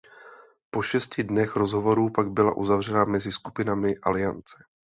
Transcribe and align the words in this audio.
Po 0.71 0.81
šesti 0.83 1.23
dnech 1.23 1.55
rozhovorů 1.55 2.09
pak 2.09 2.31
byla 2.31 2.57
uzavřena 2.57 3.05
mezi 3.05 3.31
skupinami 3.31 3.95
aliance. 4.03 4.57